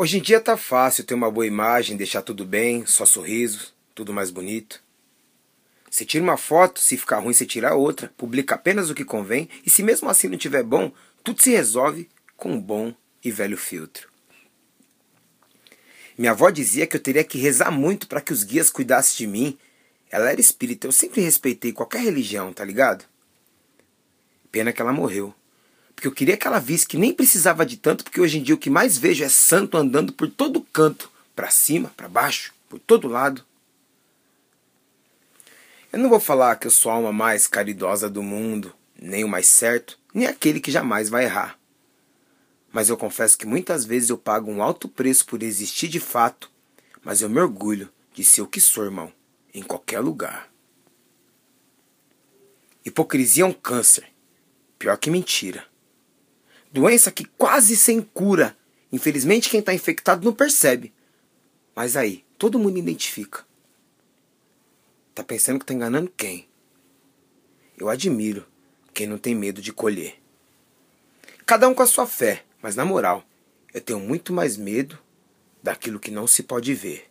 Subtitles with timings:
[0.00, 4.12] Hoje em dia tá fácil ter uma boa imagem, deixar tudo bem, só sorriso, tudo
[4.12, 4.80] mais bonito.
[5.90, 9.48] Você tira uma foto, se ficar ruim você tira outra, publica apenas o que convém,
[9.66, 10.92] e se mesmo assim não tiver bom,
[11.24, 12.94] tudo se resolve com um bom
[13.24, 14.08] e velho filtro.
[16.16, 19.26] Minha avó dizia que eu teria que rezar muito para que os guias cuidassem de
[19.26, 19.58] mim.
[20.12, 23.04] Ela era espírita, eu sempre respeitei qualquer religião, tá ligado?
[24.52, 25.34] Pena que ela morreu.
[25.98, 28.54] Porque eu queria que ela visse que nem precisava de tanto, porque hoje em dia
[28.54, 32.78] o que mais vejo é santo andando por todo canto, para cima, para baixo, por
[32.78, 33.44] todo lado.
[35.92, 39.28] Eu não vou falar que eu sou a alma mais caridosa do mundo, nem o
[39.28, 41.58] mais certo, nem aquele que jamais vai errar.
[42.72, 46.48] Mas eu confesso que muitas vezes eu pago um alto preço por existir de fato,
[47.02, 49.12] mas eu me orgulho de ser o que sou, irmão,
[49.52, 50.48] em qualquer lugar.
[52.84, 54.06] Hipocrisia é um câncer,
[54.78, 55.66] pior que mentira.
[56.72, 58.56] Doença que quase sem cura.
[58.92, 60.92] Infelizmente, quem está infectado não percebe.
[61.74, 63.46] Mas aí, todo mundo identifica.
[65.14, 66.48] Tá pensando que tá enganando quem?
[67.76, 68.46] Eu admiro
[68.92, 70.20] quem não tem medo de colher.
[71.46, 73.24] Cada um com a sua fé, mas na moral,
[73.72, 74.98] eu tenho muito mais medo
[75.62, 77.08] daquilo que não se pode ver.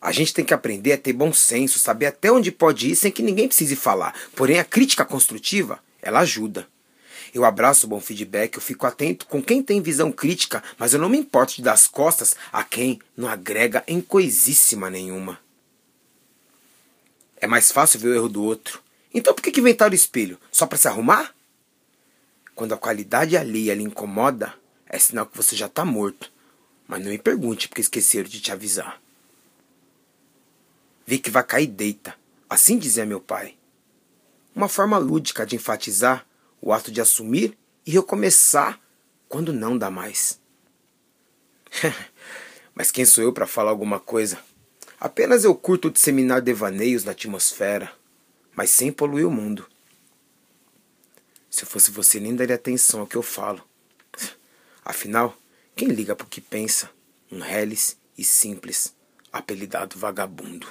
[0.00, 3.10] A gente tem que aprender a ter bom senso, saber até onde pode ir sem
[3.10, 4.14] que ninguém precise falar.
[4.36, 6.68] Porém, a crítica construtiva, ela ajuda.
[7.34, 11.00] Eu abraço o bom feedback, eu fico atento com quem tem visão crítica, mas eu
[11.00, 15.40] não me importo de dar as costas a quem não agrega em coisíssima nenhuma.
[17.36, 18.80] É mais fácil ver o erro do outro.
[19.12, 20.38] Então por que, inventaram o espelho?
[20.52, 21.34] Só para se arrumar?
[22.54, 24.54] Quando a qualidade alheia lhe incomoda,
[24.86, 26.30] é sinal que você já está morto.
[26.86, 29.02] Mas não me pergunte porque esqueceram de te avisar.
[31.04, 32.14] Vi que vai cair deita.
[32.48, 33.56] Assim dizia meu pai.
[34.54, 36.24] Uma forma lúdica de enfatizar
[36.64, 38.80] o ato de assumir e recomeçar
[39.28, 40.40] quando não dá mais.
[42.74, 44.38] Mas quem sou eu para falar alguma coisa?
[44.98, 47.92] Apenas eu curto disseminar devaneios na atmosfera,
[48.54, 49.66] mas sem poluir o mundo.
[51.50, 53.62] Se eu fosse você, nem daria atenção ao que eu falo.
[54.82, 55.36] Afinal,
[55.76, 56.90] quem liga pro que pensa?
[57.30, 58.94] Um reles e simples,
[59.30, 60.66] apelidado vagabundo.